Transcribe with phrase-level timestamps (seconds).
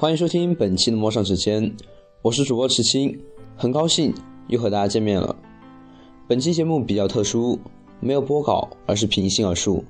[0.00, 1.76] 欢迎收听本期的陌上时间，
[2.22, 3.20] 我是主播池青，
[3.54, 4.14] 很高兴
[4.48, 5.36] 又和大家见面了。
[6.26, 7.60] 本期节目比较特殊，
[8.00, 9.84] 没有播稿，而是平心而述。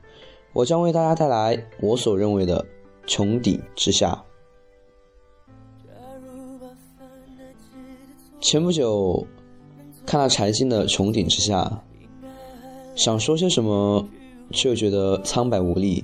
[0.52, 2.66] 我将为大家带来我所认为的
[3.07, 4.20] 穹顶之下。
[8.40, 9.24] 前不久
[10.04, 11.82] 看了柴静的《穹顶之下》，
[12.96, 14.04] 想说些什么，
[14.50, 16.02] 却又觉得苍白无力。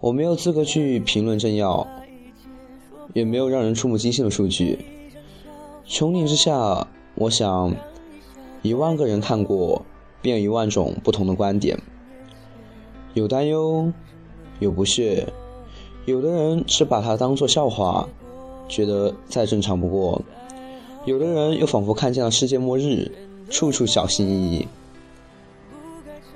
[0.00, 1.86] 我没有资格去评论政要。
[3.12, 4.78] 也没有让人触目惊心的数据。
[5.86, 7.74] 穹顶之下，我想，
[8.62, 9.84] 一万个人看过，
[10.20, 11.78] 便有一万种不同的观点。
[13.14, 13.92] 有担忧，
[14.60, 15.26] 有不屑，
[16.06, 18.08] 有的人是把它当作笑话，
[18.68, 20.22] 觉得再正常不过；
[21.04, 23.10] 有的人又仿佛看见了世界末日，
[23.50, 24.68] 处处小心翼翼。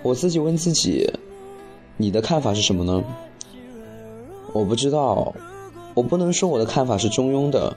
[0.03, 1.09] 我自己问自己，
[1.97, 3.03] 你的看法是什么呢？
[4.53, 5.35] 我不知道。
[5.97, 7.75] 我不能说我的看法是中庸的，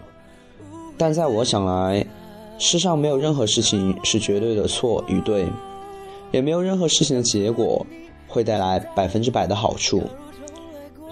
[0.98, 2.06] 但在我想来，
[2.58, 5.48] 世上没有任何事情是绝对的错与对，
[6.34, 7.88] 也没有任何事情的结果
[8.28, 10.03] 会带来百分之百的好处。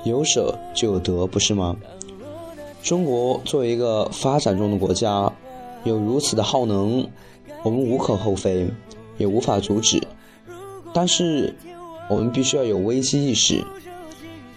[0.03, 1.77] 有舍就有得，不是吗？
[2.83, 5.31] 中国作为一个发展中的国家，
[5.85, 7.09] 有如此的耗能，
[7.63, 8.67] 我们无可厚非，
[9.17, 10.05] 也无法阻止。
[10.93, 11.55] 但是，
[12.09, 13.63] 我们必须要有危机意识。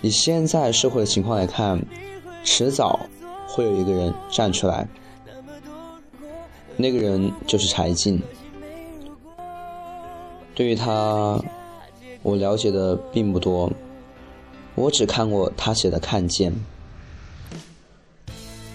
[0.02, 1.80] 以现在社会的情况来看。
[2.42, 3.00] 迟早
[3.46, 4.86] 会有一个人站出来，
[6.76, 8.20] 那个人就是柴静。
[10.54, 11.42] 对于他，
[12.22, 13.70] 我了解的并不多，
[14.74, 16.52] 我只看过他写的《看见》。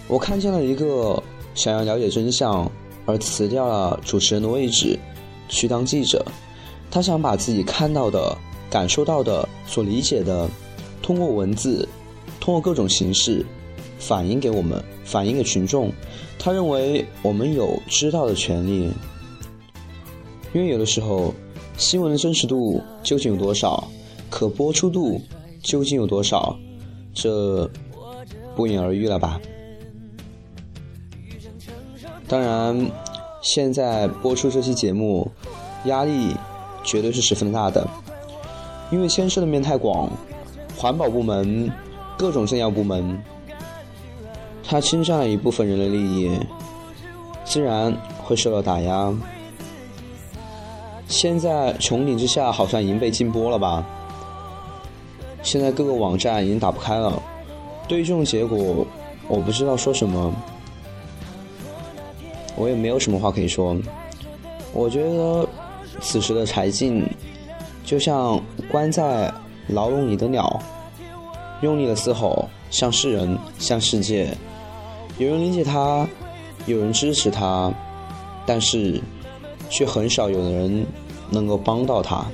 [0.07, 1.21] 我看见了一个
[1.53, 2.71] 想要了解真相
[3.05, 4.97] 而辞掉了主持人的位置，
[5.49, 6.25] 去当记者。
[6.89, 8.37] 他想把自己看到的、
[8.69, 10.49] 感受到的、所理解的，
[11.01, 11.87] 通过文字。
[12.37, 13.43] 通过各种形式
[13.97, 15.91] 反映给我们，反映给群众。
[16.37, 18.91] 他认为我们有知道的权利，
[20.53, 21.33] 因为有的时候
[21.77, 23.87] 新闻的真实度究竟有多少，
[24.29, 25.19] 可播出度
[25.63, 26.57] 究竟有多少，
[27.13, 27.69] 这
[28.55, 29.39] 不言而喻了吧？
[32.27, 32.91] 当然，
[33.41, 35.31] 现在播出这期节目
[35.85, 36.35] 压力
[36.83, 37.87] 绝对是十分大的，
[38.91, 40.11] 因为牵涉的面太广，
[40.77, 41.71] 环保部门。
[42.17, 43.21] 各种政要部门，
[44.67, 46.31] 他侵占了一部分人的利益，
[47.43, 49.13] 自然会受到打压。
[51.07, 53.85] 现在穹顶之下好像已经被禁播了吧？
[55.43, 57.21] 现在各个网站已经打不开了。
[57.87, 58.85] 对于这种结果，
[59.27, 60.33] 我不知道说什么，
[62.55, 63.77] 我也没有什么话可以说。
[64.73, 65.47] 我觉得
[66.01, 67.07] 此时的柴静，
[67.83, 69.31] 就像关在
[69.67, 70.59] 牢笼里的鸟。
[71.61, 74.35] 用力的嘶吼，向世人，向世界。
[75.17, 76.07] 有人理解他，
[76.65, 77.73] 有人支持他，
[78.45, 79.01] 但是
[79.69, 80.85] 却很少有人
[81.31, 82.25] 能够帮到他。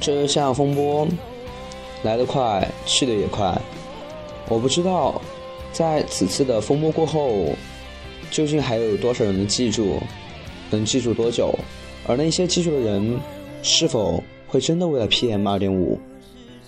[0.00, 1.08] 这像风波，
[2.02, 3.58] 来得快，去得也快。
[4.48, 5.20] 我不知道，
[5.72, 7.46] 在此次的风波过后，
[8.30, 9.98] 究竟还有多少人能记住，
[10.70, 11.58] 能记住多久？
[12.06, 13.18] 而那些记住的人，
[13.62, 15.98] 是否会真的为了 PM 二点五？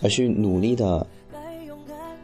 [0.02, 1.06] 而去努力的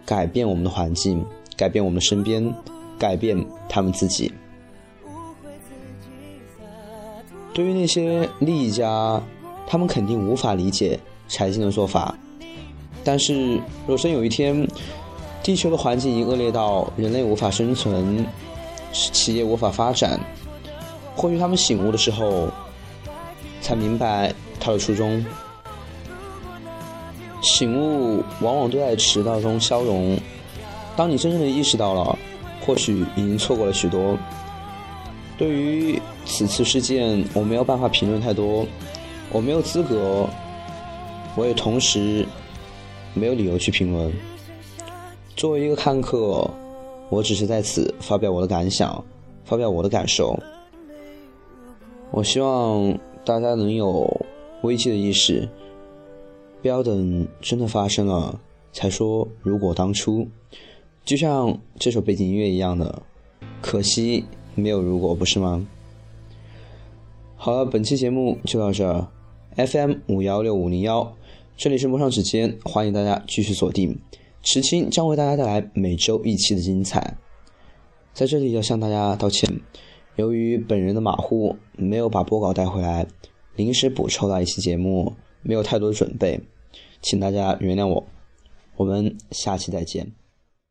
[0.06, 1.22] 改变我们的环境，
[1.56, 2.54] 改变我们身边，
[2.96, 3.36] 改变
[3.68, 4.32] 他们自己。
[7.52, 9.20] 对于那些利益家，
[9.66, 12.16] 他们肯定无法理解柴静的做法。
[13.02, 14.66] 但是，若真有一天，
[15.42, 18.24] 地球的环境已经恶劣到人类无法生存，
[18.92, 20.20] 企业无法发展，
[21.16, 22.48] 或许他们醒悟的时候，
[23.60, 25.24] 才明白他的初衷。
[27.40, 30.18] 醒悟往往都在迟到中消融。
[30.96, 32.18] 当你真正的意识到了，
[32.64, 34.16] 或许已经错过了许多。
[35.38, 38.66] 对于此次事件，我没有办法评论太多，
[39.30, 40.26] 我没有资格，
[41.36, 42.26] 我也同时
[43.12, 44.10] 没有理由去评论。
[45.36, 46.50] 作为一个看客，
[47.10, 49.04] 我只是在此发表我的感想，
[49.44, 50.38] 发表我的感受。
[52.10, 54.08] 我希望大家能有
[54.62, 55.46] 危机的意识。
[56.66, 58.40] 不要等真的发生了
[58.72, 60.26] 才说如果当初，
[61.04, 63.02] 就像这首背景音乐一样的，
[63.62, 64.24] 可惜
[64.56, 65.64] 没有如果，不是吗？
[67.36, 69.06] 好了，本期节目就到这儿
[69.54, 71.14] ，FM 五幺六五零幺，
[71.56, 73.96] 这里是陌上指尖，欢迎大家继续锁定，
[74.42, 77.16] 池青将为大家带来每周一期的精彩。
[78.12, 79.60] 在这里要向大家道歉，
[80.16, 83.06] 由于本人的马虎，没有把播稿带回来，
[83.54, 85.12] 临时补抽了一期节目。
[85.48, 86.40] 没有太多准备，
[87.06, 88.04] 请大家原谅我。
[88.74, 90.10] 我们下期再见。